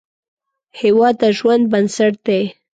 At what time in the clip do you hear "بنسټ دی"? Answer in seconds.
1.71-2.41